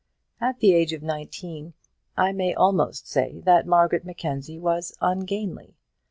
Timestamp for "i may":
2.17-2.55